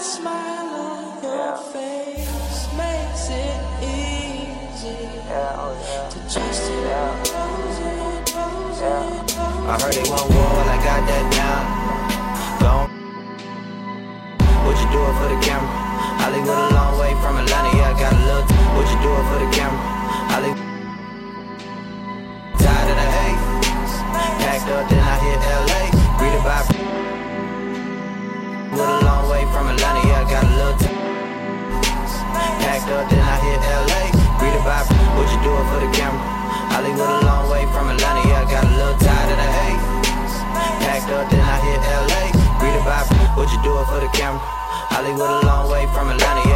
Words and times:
Smile 0.00 0.74
on 0.74 1.22
your 1.24 1.56
face 1.72 2.68
makes 2.76 3.30
it 3.30 3.60
easy 3.82 4.96
oh, 5.28 5.74
to 6.08 6.18
trust 6.32 6.70
you. 6.70 6.86
I 9.66 9.76
heard 9.82 9.96
want 10.08 10.30
war, 10.30 10.38
well, 10.38 10.68
I 10.68 10.76
got 10.84 11.06
that 11.08 11.32
down. 11.32 11.47
Hollywood 45.08 45.42
a 45.42 45.46
long 45.46 45.70
way 45.70 45.86
from 45.94 46.10
Atlanta, 46.10 46.47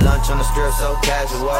lunch 0.00 0.30
on 0.30 0.38
the 0.38 0.46
strip, 0.46 0.72
so 0.74 0.96
casual. 1.04 1.54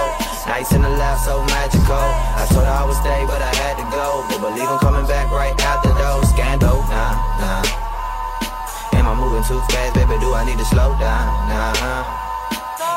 Nights 0.49 0.73
in 0.73 0.83
the 0.83 0.89
lab, 0.89 1.19
so 1.21 1.45
magical. 1.55 2.09
I 2.35 2.47
told 2.51 2.67
her 2.67 2.75
I 2.75 2.83
would 2.83 2.99
stay, 2.99 3.23
but 3.29 3.39
I 3.39 3.53
had 3.63 3.77
to 3.79 3.87
go. 3.93 4.25
But 4.31 4.41
believe 4.43 4.67
I'm 4.67 4.81
coming 4.81 5.07
back 5.07 5.31
right 5.31 5.55
after 5.61 5.93
those. 5.95 6.27
Scandal, 6.33 6.83
nah, 6.91 7.15
nah. 7.39 8.99
Am 8.99 9.07
I 9.07 9.15
moving 9.15 9.45
too 9.45 9.61
fast, 9.71 9.95
baby? 9.95 10.17
Do 10.19 10.35
I 10.35 10.43
need 10.49 10.59
to 10.59 10.67
slow 10.67 10.97
down? 10.99 11.29
Nah. 11.53 12.05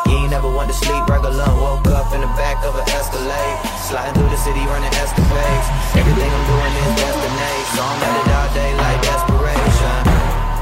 You 0.08 0.24
ain't 0.24 0.32
never 0.32 0.48
want 0.48 0.72
to 0.72 0.78
sleep 0.78 1.04
regular. 1.06 1.52
Woke 1.60 1.88
up 1.92 2.10
in 2.16 2.22
the 2.22 2.32
back 2.40 2.64
of 2.64 2.74
an 2.80 2.88
Escalade. 2.96 3.58
Sliding 3.84 4.16
through 4.16 4.32
the 4.32 4.40
city, 4.40 4.64
running 4.72 4.94
escapades. 4.96 5.68
Everything 5.96 6.32
I'm 6.32 6.46
doing 6.48 6.74
is 6.80 6.94
destination. 6.96 7.76
So 7.76 7.82
I'm 7.84 8.00
at 8.00 8.16
it 8.16 8.28
all 8.32 8.50
day 8.56 8.72
like 8.80 9.00
desperation. 9.04 10.00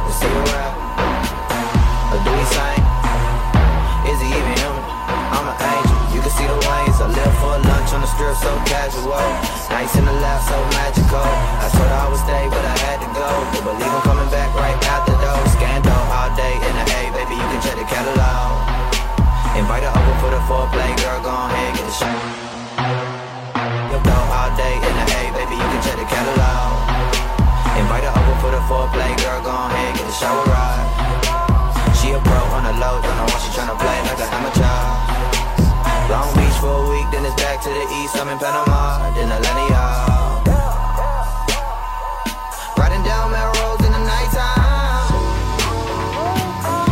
Is 0.09 0.17
he 0.19 0.29
a 0.29 0.41
rap? 0.49 0.73
Or 2.11 2.19
do 2.25 2.33
he? 2.33 2.94
Is 4.05 4.19
he 4.21 4.29
even 4.29 4.53
human? 4.61 4.83
I'm 5.33 5.47
an 5.49 5.57
angel. 5.57 5.97
You 6.13 6.21
can 6.21 6.33
see 6.33 6.47
the 6.47 6.57
wings. 6.57 6.97
I 7.01 7.07
live 7.09 7.35
for 7.41 7.57
lunch 7.57 7.89
on 7.91 8.01
the 8.05 8.09
strip, 8.09 8.37
so 8.37 8.51
casual. 8.69 9.17
Nights 9.73 9.95
in 9.97 10.05
the 10.05 10.15
lab, 10.23 10.41
so 10.45 10.57
magical. 10.77 11.25
I 11.25 11.67
told 11.73 11.89
her 11.89 11.99
I 11.99 12.07
would 12.07 12.21
stay, 12.21 12.43
but 12.47 12.63
I 12.63 12.75
had 12.85 13.01
to 13.01 13.09
go. 13.11 13.27
But 13.51 13.63
believe 13.65 13.91
I'm 13.91 14.05
coming 14.05 14.29
back 14.29 14.53
right 14.53 14.77
after 14.93 15.17
those. 15.17 15.49
Scandal 15.57 16.01
all 16.13 16.31
day 16.37 16.53
in 16.55 16.73
the 16.77 16.85
A, 16.85 17.01
baby, 17.17 17.35
you 17.35 17.47
can 17.49 17.59
check 17.65 17.77
the 17.77 17.87
catalog. 17.89 18.75
Invite 19.55 19.83
her 19.87 19.93
over 19.93 20.15
for 20.19 20.31
the 20.35 20.41
foreplay, 20.47 20.91
girl, 20.99 21.19
go 21.23 21.31
ahead, 21.31 21.75
get 21.75 21.85
the 21.87 21.95
shot. 21.95 22.19
Yo, 23.91 23.97
go 24.03 24.17
all 24.35 24.51
day 24.59 24.75
in 24.75 24.93
the 24.99 25.05
A, 25.15 25.21
baby, 25.31 25.55
you 25.55 25.67
can 25.71 25.81
check 25.81 25.97
the 25.97 26.07
catalog. 26.07 26.75
Invite 27.79 28.03
her 28.03 28.13
over 28.15 28.35
for 28.43 28.51
the 28.51 28.61
foreplay, 28.67 29.11
girl, 29.23 29.41
go 29.43 29.55
ahead, 29.55 29.95
get 29.95 30.05
the 30.05 30.13
shower 30.13 30.43
ride. 30.45 31.04
A 32.15 32.17
pro 32.17 32.31
on 32.55 32.63
the 32.63 32.71
low, 32.79 32.95
don't 33.03 33.17
know 33.19 33.27
why 33.27 33.39
she 33.43 33.51
tryna 33.51 33.75
play 33.75 33.99
like 34.07 34.23
an 34.23 34.31
amateur. 34.31 34.63
Long 36.07 36.31
Beach 36.31 36.57
for 36.63 36.71
a 36.71 36.87
week, 36.87 37.03
then 37.11 37.27
it's 37.27 37.35
back 37.35 37.59
to 37.59 37.67
the 37.67 37.85
east, 37.99 38.15
I'm 38.15 38.31
in 38.31 38.39
Panama, 38.39 39.11
then 39.11 39.27
Atlanta, 39.35 39.65
y'all. 39.67 40.39
Riding 42.79 43.03
down 43.03 43.35
Melrose 43.35 43.83
in 43.83 43.91
the 43.91 43.99
nighttime. 43.99 45.11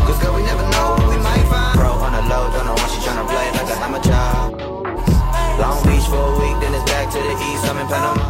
Cause 0.04 0.20
girl, 0.20 0.36
we 0.36 0.44
never 0.44 0.68
know 0.76 1.00
what 1.00 1.08
we 1.08 1.18
might 1.24 1.48
find. 1.48 1.80
Pro 1.80 1.88
on 2.04 2.12
the 2.12 2.24
low, 2.28 2.52
don't 2.52 2.68
know 2.68 2.76
why 2.76 2.88
she 2.92 3.00
tryna 3.00 3.24
play 3.24 3.48
like 3.56 3.72
an 3.72 3.80
amateur. 3.80 4.52
Long 5.56 5.80
Beach 5.88 6.04
for 6.12 6.20
a 6.20 6.36
week, 6.36 6.60
then 6.60 6.76
it's 6.76 6.84
back 6.92 7.08
to 7.16 7.20
the 7.24 7.36
east, 7.48 7.64
I'm 7.64 7.80
in 7.80 7.88
Panama, 7.88 8.23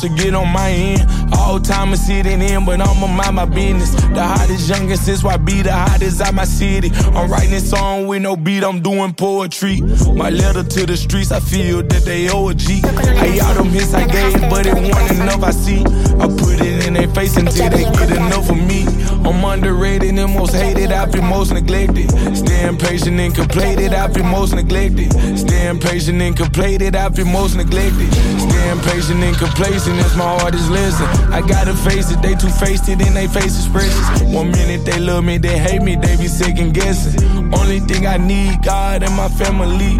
supposed 0.00 0.16
to 0.16 0.24
get 0.24 0.34
on 0.34 0.48
my 0.48 0.70
end. 0.70 1.39
All 1.50 1.58
time 1.58 1.92
is 1.92 2.06
sitting 2.06 2.40
in, 2.40 2.64
but 2.64 2.80
I'ma 2.80 3.08
mind 3.08 3.34
my 3.34 3.44
business. 3.44 3.90
The 4.14 4.22
hottest 4.22 4.68
youngest 4.68 5.04
since 5.04 5.22
be 5.44 5.62
the 5.62 5.72
hottest 5.72 6.20
out 6.20 6.32
my 6.32 6.44
city. 6.44 6.92
I'm 7.12 7.28
writing 7.28 7.50
this 7.50 7.68
song 7.68 8.06
with 8.06 8.22
no 8.22 8.36
beat, 8.36 8.62
I'm 8.62 8.80
doing 8.80 9.12
poetry. 9.12 9.80
My 10.14 10.30
letter 10.30 10.62
to 10.62 10.86
the 10.86 10.96
streets, 10.96 11.32
I 11.32 11.40
feel 11.40 11.82
that 11.82 12.04
they 12.04 12.30
owe 12.30 12.50
a 12.50 12.54
G. 12.54 12.80
Hey, 13.18 13.40
all 13.40 13.54
them 13.54 13.66
hits 13.70 13.92
I 13.92 14.06
gave, 14.06 14.40
but 14.48 14.64
it 14.64 14.74
wasn't 14.74 15.22
enough, 15.22 15.42
I 15.42 15.50
see. 15.50 15.80
I 16.22 16.28
put 16.28 16.60
it 16.60 16.86
in 16.86 16.94
their 16.94 17.08
face 17.08 17.36
until 17.36 17.68
they 17.68 17.82
get 17.82 18.12
enough 18.12 18.48
of 18.48 18.56
me. 18.56 18.86
I'm 19.26 19.44
underrated 19.44 20.18
and 20.18 20.32
most 20.32 20.54
hated, 20.54 20.92
I've 20.92 21.10
been 21.10 21.26
most 21.26 21.52
neglected. 21.52 22.10
Staying 22.36 22.78
patient 22.78 23.18
and 23.18 23.34
completed, 23.34 23.92
I've 23.92 24.14
been 24.14 24.26
most 24.26 24.54
neglected. 24.54 25.12
Staying 25.36 25.80
patient 25.80 26.22
and 26.22 26.36
completed, 26.36 26.94
I've 26.94 27.16
been 27.16 27.30
most 27.30 27.56
neglected. 27.56 28.12
Staying 28.38 28.80
patient 28.80 29.22
and 29.22 29.36
complacent 29.36 29.98
is 29.98 30.16
my 30.16 30.38
hardest 30.38 30.70
lesson. 30.70 31.06
I 31.32 31.39
gotta 31.42 31.74
face 31.74 32.10
it, 32.10 32.20
they 32.22 32.34
too 32.34 32.48
faced 32.48 32.88
it 32.88 33.00
in 33.00 33.14
they 33.14 33.26
face 33.28 33.56
expressions. 33.58 34.22
One 34.34 34.50
minute 34.50 34.84
they 34.84 34.98
love 34.98 35.24
me, 35.24 35.38
they 35.38 35.58
hate 35.58 35.82
me, 35.82 35.96
they 35.96 36.16
be 36.16 36.28
second 36.28 36.74
guessing. 36.74 37.54
Only 37.54 37.80
thing 37.80 38.06
I 38.06 38.16
need, 38.16 38.62
God 38.62 39.02
and 39.02 39.14
my 39.14 39.28
family. 39.28 39.98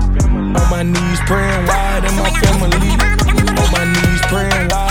On 0.58 0.66
my 0.70 0.82
knees 0.82 1.20
praying 1.26 1.66
wide 1.66 2.04
and 2.04 2.16
my 2.16 2.30
family. 2.42 2.90
On 3.60 3.68
my 3.72 3.84
knees 3.84 4.22
praying 4.28 4.68
wide 4.68 4.89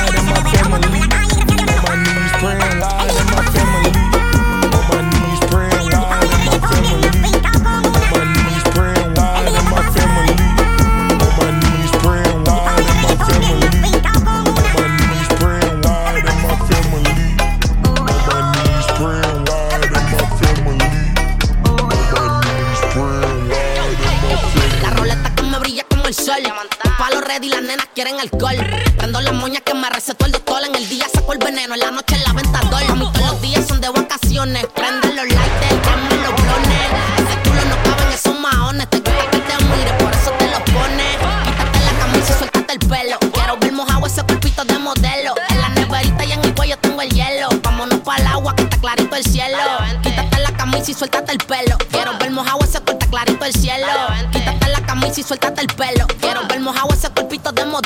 alcohol. 28.20 28.56
Prendo 28.98 29.22
las 29.22 29.34
moñas 29.34 29.62
que 29.66 29.74
me 29.74 29.90
recetó 29.90 30.26
el 30.26 30.32
doctor. 30.32 30.62
En 30.68 30.76
el 30.76 30.88
día 30.90 31.06
saco 31.14 31.34
el 31.34 31.40
veneno, 31.40 31.74
en 31.74 31.80
la 31.80 31.92
noche 31.92 32.18
la 32.26 32.34
venta 32.34 32.60
dol. 32.70 32.84
Mami, 32.90 33.12
todos 33.14 33.32
los 33.32 33.42
días 33.42 33.68
son 33.68 33.82
de 33.82 33.90
vacaciones. 33.90 34.66
Prenden 34.76 35.16
los 35.16 35.26
lighters, 35.26 35.82
queman 35.82 36.24
los 36.24 36.36
blones. 36.36 36.88
Ese 37.18 37.50
culo 37.50 37.66
no 37.66 37.76
cabe 37.84 38.04
en 38.04 38.14
esos 38.14 38.40
maones. 38.40 38.90
Te 38.90 39.02
quiero 39.02 39.32
que 39.32 39.40
te 39.40 39.64
mire, 39.66 39.94
por 39.94 40.12
eso 40.12 40.32
te 40.32 40.48
los 40.48 40.62
pones. 40.62 41.18
Quítate 41.46 41.80
la 41.86 42.00
camisa 42.00 42.34
y 42.34 42.38
suéltate 42.38 42.74
el 42.74 42.80
pelo. 42.80 43.20
Quiero 43.34 43.58
ver 43.58 43.72
mojado 43.72 44.06
ese 44.06 44.24
cuerpito 44.24 44.66
de 44.66 44.80
modelo. 44.80 45.34
En 45.50 45.62
la 45.62 45.70
neverita 45.70 46.26
y 46.26 46.32
en 46.34 46.44
el 46.44 46.54
cuello 46.54 46.78
tengo 46.78 47.02
el 47.02 47.10
hielo. 47.10 47.50
Vámonos 47.64 48.00
para 48.02 48.22
el 48.22 48.28
agua 48.28 48.56
que 48.56 48.64
está 48.64 48.78
clarito 48.78 49.16
el 49.16 49.24
cielo. 49.24 49.58
Quítate 50.04 50.40
la 50.40 50.52
camisa 50.52 50.92
y 50.92 50.94
suéltate 50.94 51.32
el 51.32 51.40
pelo. 51.40 51.78
Quiero 51.92 52.18
ver 52.18 52.32
mojado 52.32 52.60
ese 52.64 52.80
cuerpo 52.82 53.06
clarito 53.10 53.46
el 53.46 53.54
cielo. 53.54 53.88
Quítate 54.32 54.68
la 54.68 54.82
camisa 54.82 55.20
y 55.22 55.24
suéltate 55.24 55.62
el 55.62 55.68
pelo. 55.68 56.06
Quiero 56.20 56.46
ver 56.48 56.60
mojado 56.60 56.90
ese 56.94 57.10
cuerpito 57.10 57.29
de 57.29 57.29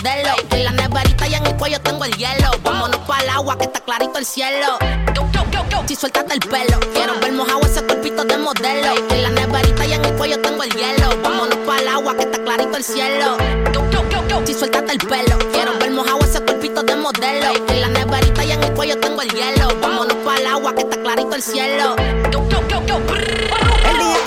modelo. 0.03 0.35
En 0.51 0.63
la 0.65 0.71
neverita 0.71 1.27
y 1.27 1.35
en 1.35 1.45
el 1.45 1.55
cuello 1.55 1.79
tengo 1.79 2.03
el 2.03 2.11
hielo. 2.17 2.51
Vámonos 2.61 2.97
para 3.07 3.23
el 3.23 3.29
agua 3.29 3.57
que 3.57 3.63
está 3.65 3.79
clarito 3.79 4.17
el 4.17 4.25
cielo. 4.25 4.77
Si 5.87 5.95
suéltate 5.95 6.33
el 6.33 6.39
pelo. 6.39 6.79
Quiero 6.93 7.19
ver 7.19 7.31
mojado 7.31 7.61
ese 7.61 7.83
cuerpito 7.83 8.23
de 8.25 8.37
modelo. 8.37 8.95
En 9.09 9.23
la 9.23 9.29
neverita 9.29 9.85
y 9.85 9.93
en 9.93 10.03
el 10.03 10.13
cuello 10.15 10.39
tengo 10.41 10.63
el 10.63 10.71
hielo. 10.71 11.09
Vámonos 11.23 11.55
para 11.65 11.81
el 11.81 11.87
agua 11.87 12.15
que 12.15 12.23
está 12.23 12.43
clarito 12.43 12.77
el 12.77 12.83
cielo. 12.83 13.37
Si 14.45 14.53
suéltate 14.53 14.91
el 14.91 14.99
pelo. 14.99 15.37
Quiero 15.53 15.77
ver 15.79 15.91
mojado 15.91 16.19
ese 16.19 16.41
cuerpito 16.41 16.83
de 16.83 16.95
modelo. 16.95 17.53
En 17.69 17.81
la 17.81 17.87
neverita 17.87 18.43
y 18.43 18.51
en 18.51 18.63
el 18.63 18.73
cuello 18.73 18.99
tengo 18.99 19.21
el 19.21 19.29
hielo. 19.29 19.69
Vámonos 19.81 20.17
para 20.17 20.39
el 20.39 20.47
agua 20.47 20.75
que 20.75 20.81
está 20.81 21.01
clarito 21.01 21.35
el 21.35 21.41
cielo. 21.41 21.95
El 21.95 22.31
día 23.97 24.17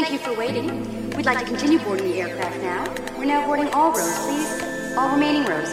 Thank 0.00 0.12
you 0.12 0.18
for 0.20 0.32
waiting. 0.38 1.10
We'd 1.16 1.26
like 1.26 1.40
to 1.40 1.44
continue 1.44 1.80
boarding 1.80 2.12
the 2.12 2.20
aircraft 2.20 2.58
now. 2.58 2.84
We're 3.18 3.24
now 3.24 3.44
boarding 3.44 3.66
all 3.70 3.90
rows, 3.90 4.16
please. 4.20 4.62
All 4.96 5.10
remaining 5.10 5.44
rows. 5.44 5.68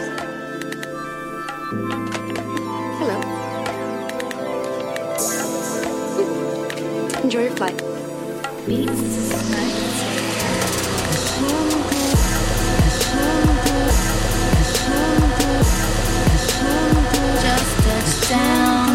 Hello. 2.98 3.20
Enjoy 7.22 7.42
your 7.42 7.52
flight. 7.52 7.78
Just 17.42 17.78
touch 17.86 18.28
down. 18.28 18.90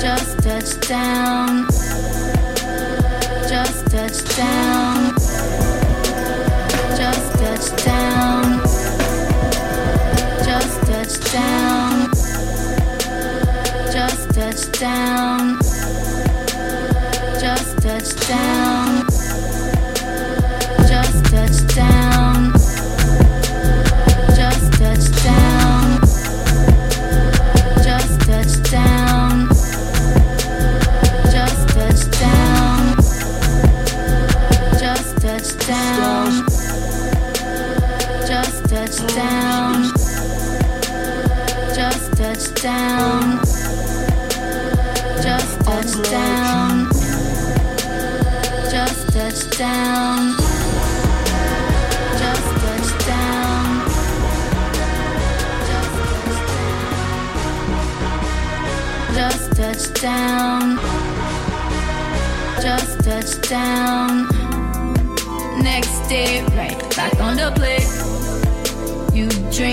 Just 0.00 0.38
touch 0.42 0.88
down. 0.88 1.27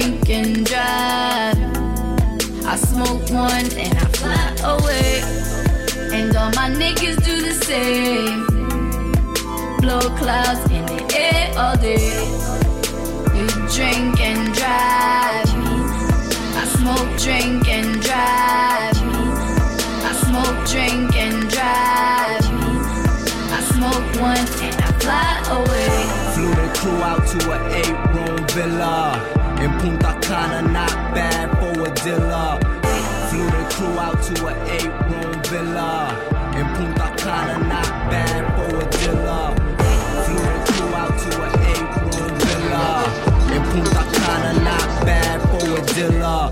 Drink 0.06 0.30
and 0.30 0.65
drive. 0.65 1.58
I 2.65 2.76
smoke 2.76 3.30
one 3.32 3.68
and 3.84 3.98
I 3.98 4.06
fly 4.20 4.46
away. 4.74 5.22
And 6.13 6.36
all 6.36 6.52
my 6.52 6.70
niggas 6.70 7.18
do 7.26 7.41
the 7.41 7.54
same. 7.54 8.46
Blow 9.82 10.02
clouds 10.18 10.70
in 10.72 10.86
the 10.86 11.02
air 11.18 11.54
all 11.58 11.76
day. 11.78 12.13
You 13.36 13.48
drink 13.76 14.20
and 14.22 14.54
drive. 14.54 15.50
I 16.62 16.65
smoke, 16.78 17.12
drink 17.20 17.68
and 17.68 18.02
drive. 18.02 18.96
I 20.04 20.13
smoke, 20.26 20.68
drink 20.68 21.15
and 21.15 21.50
drive. 21.50 22.46
I 23.58 23.62
smoke 23.74 24.22
one 24.22 24.48
and 24.65 24.76
I 24.76 24.91
fly 25.04 25.32
away. 25.58 25.94
Flew 26.36 26.54
the 26.54 26.68
crew 26.78 27.02
out 27.02 27.26
to 27.28 27.52
an 27.52 27.62
eight-room 27.74 28.48
villa 28.50 29.44
in 29.65 29.71
Punta 29.80 30.15
Cana, 30.21 30.62
not 30.71 30.93
bad 31.15 31.49
for 31.58 31.88
a 31.88 31.91
dealer. 32.06 32.60
Flew 33.30 33.47
the 33.49 33.63
crew 33.73 33.97
out 33.97 34.21
to 34.28 34.45
an 34.45 34.58
eight-room 34.69 35.41
villa 35.49 35.91
in 36.56 36.67
Punta 36.75 37.08
Cana, 37.17 37.58
not 37.67 37.89
bad 38.12 38.43
for 38.56 38.78
a 38.78 38.86
dealer. 39.01 39.45
Flew 40.25 40.43
the 40.54 40.60
crew 40.69 40.93
out 41.01 41.15
to 41.23 41.32
an 41.45 41.54
eight-room 41.73 42.34
villa 42.45 42.86
in 43.56 43.63
Punta 43.71 44.04
Cana, 44.17 44.51
not 44.69 45.06
bad 45.08 45.41
for 45.49 45.65
a 45.80 45.86
dealer. 45.95 46.51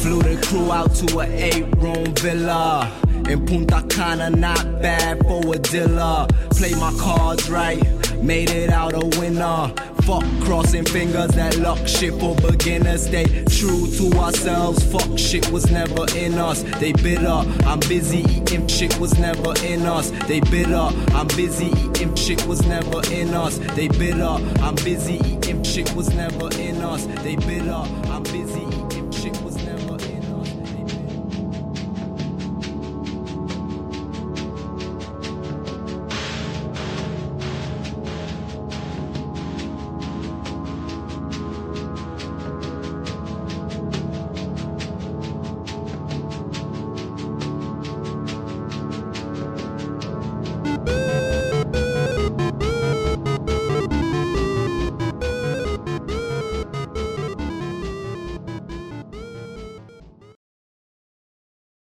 Flew 0.00 0.22
the 0.22 0.36
crew 0.46 0.70
out 0.70 0.94
to 0.94 1.18
an 1.18 1.32
eight-room 1.32 2.14
villa. 2.14 2.92
In 3.28 3.44
Punta 3.44 3.84
Cana, 3.88 4.30
not 4.30 4.80
bad 4.80 5.18
for 5.26 5.42
a 5.52 5.58
dealer. 5.58 6.28
Play 6.50 6.74
my 6.74 6.92
cards 7.00 7.50
right, 7.50 7.82
made 8.22 8.50
it 8.50 8.70
out 8.70 8.94
a 8.94 9.04
winner. 9.18 9.72
Fuck 10.06 10.22
crossing 10.42 10.84
fingers, 10.84 11.32
that 11.32 11.56
luck 11.58 11.88
shit 11.88 12.14
for 12.20 12.36
beginners. 12.36 13.06
Stay 13.06 13.24
true 13.46 13.88
to 13.98 14.16
ourselves. 14.18 14.80
Fuck 14.84 15.18
shit 15.18 15.50
was 15.50 15.68
never 15.68 16.06
in 16.16 16.34
us. 16.34 16.62
They 16.78 16.92
bitter. 16.92 17.42
I'm 17.66 17.80
busy 17.80 18.20
eating 18.30 18.68
shit 18.68 18.96
was 19.00 19.18
never 19.18 19.52
in 19.64 19.84
us. 19.84 20.10
They 20.28 20.38
bitter. 20.38 20.90
I'm 21.12 21.26
busy 21.34 21.72
eating 21.82 22.14
shit 22.14 22.46
was 22.46 22.64
never 22.66 23.02
in 23.12 23.34
us. 23.34 23.58
They 23.74 23.88
bitter. 23.88 24.38
I'm 24.62 24.76
busy 24.76 25.16
eating 25.26 25.64
shit 25.64 25.92
was 25.96 26.14
never 26.14 26.50
in 26.54 26.82
us. 26.82 27.06
They 27.24 27.34
bitter. 27.34 27.82
I'm 28.12 28.22
busy 28.22 28.62
eating 28.62 29.10
shit 29.10 29.36
was 29.42 29.56